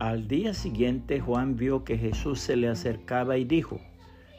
[0.00, 3.82] Al día siguiente Juan vio que Jesús se le acercaba y dijo,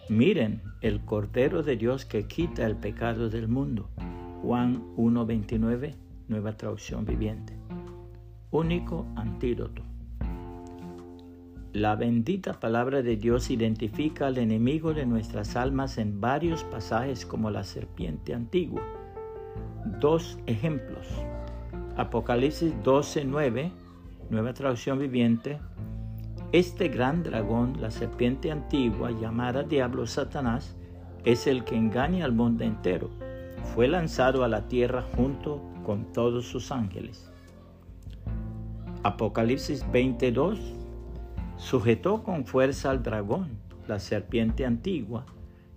[0.09, 3.87] miren el Cordero de Dios que quita el pecado del mundo.
[4.41, 5.93] Juan 1.29,
[6.29, 7.53] nueva traducción viviente.
[8.49, 9.83] Único antídoto.
[11.73, 17.51] La bendita palabra de Dios identifica al enemigo de nuestras almas en varios pasajes como
[17.51, 18.81] la serpiente antigua.
[19.99, 21.07] Dos ejemplos.
[21.97, 23.71] Apocalipsis 12:9,
[24.31, 25.59] nueva traducción viviente.
[26.53, 30.77] Este gran dragón, la serpiente antigua llamada Diablo Satanás,
[31.25, 33.09] es el que engaña al mundo entero.
[33.75, 37.29] Fue lanzado a la tierra junto con todos sus ángeles.
[39.03, 40.59] Apocalipsis 22
[41.57, 43.49] sujetó con fuerza al dragón,
[43.87, 45.25] la serpiente antigua,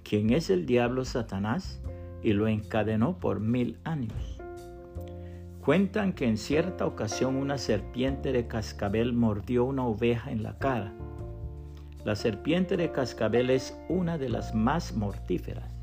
[0.05, 1.83] quien es el diablo Satanás,
[2.23, 4.44] y lo encadenó por mil años.
[5.65, 10.93] Cuentan que en cierta ocasión una serpiente de cascabel mordió una oveja en la cara.
[12.05, 15.75] La serpiente de cascabel es una de las más mortíferas.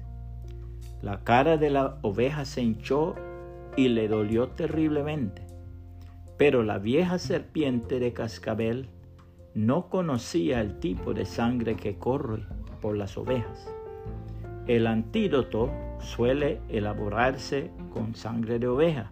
[1.02, 3.16] La cara de la oveja se hinchó
[3.76, 5.48] y le dolió terriblemente.
[6.38, 8.88] Pero la vieja serpiente de cascabel
[9.56, 12.44] no conocía el tipo de sangre que corre
[12.82, 13.68] por las ovejas.
[14.68, 19.10] El antídoto suele elaborarse con sangre de oveja.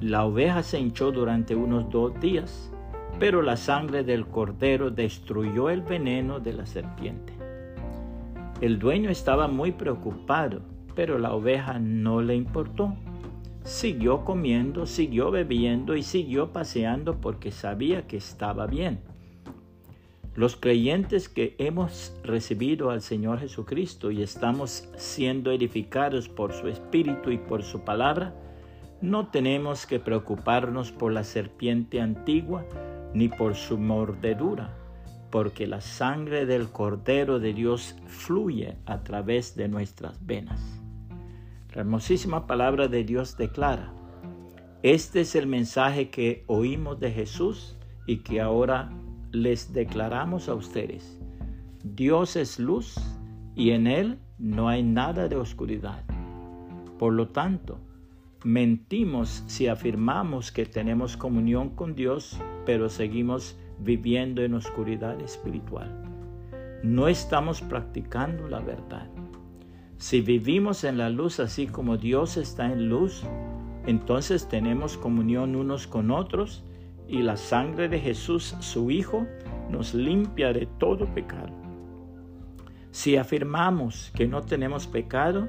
[0.00, 2.72] La oveja se hinchó durante unos dos días,
[3.18, 7.34] pero la sangre del cordero destruyó el veneno de la serpiente.
[8.62, 10.62] El dueño estaba muy preocupado,
[10.94, 12.94] pero la oveja no le importó.
[13.62, 19.00] Siguió comiendo, siguió bebiendo y siguió paseando porque sabía que estaba bien.
[20.34, 27.30] Los creyentes que hemos recibido al Señor Jesucristo y estamos siendo edificados por su Espíritu
[27.30, 28.34] y por su palabra,
[29.00, 32.66] no tenemos que preocuparnos por la serpiente antigua
[33.14, 34.76] ni por su mordedura,
[35.30, 40.60] porque la sangre del Cordero de Dios fluye a través de nuestras venas.
[41.74, 43.92] La hermosísima palabra de Dios declara,
[44.82, 48.90] este es el mensaje que oímos de Jesús y que ahora
[49.30, 51.18] les declaramos a ustedes,
[51.84, 52.96] Dios es luz
[53.54, 56.04] y en Él no hay nada de oscuridad.
[56.98, 57.78] Por lo tanto,
[58.44, 65.90] mentimos si afirmamos que tenemos comunión con Dios, pero seguimos viviendo en oscuridad espiritual.
[66.82, 69.08] No estamos practicando la verdad.
[69.98, 73.22] Si vivimos en la luz así como Dios está en luz,
[73.86, 76.64] entonces tenemos comunión unos con otros
[77.06, 79.26] y la sangre de Jesús, su Hijo,
[79.68, 81.52] nos limpia de todo pecado.
[82.92, 85.48] Si afirmamos que no tenemos pecado,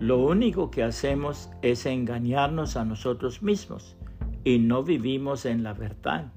[0.00, 3.96] lo único que hacemos es engañarnos a nosotros mismos
[4.42, 6.32] y no vivimos en la verdad.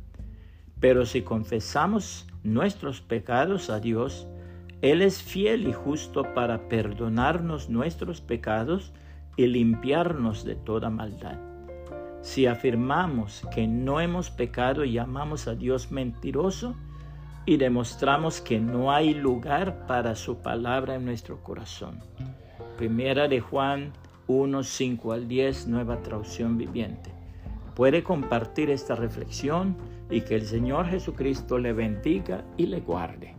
[0.79, 4.27] Pero si confesamos nuestros pecados a Dios,
[4.81, 8.93] Él es fiel y justo para perdonarnos nuestros pecados
[9.35, 11.39] y limpiarnos de toda maldad.
[12.21, 16.75] Si afirmamos que no hemos pecado y llamamos a Dios mentiroso
[17.45, 21.99] y demostramos que no hay lugar para su palabra en nuestro corazón.
[22.77, 23.91] Primera de Juan
[24.27, 27.09] 1, 5 al 10, nueva traducción viviente.
[27.75, 29.75] Puede compartir esta reflexión
[30.11, 33.33] y que el Señor Jesucristo le bendiga y le guarde.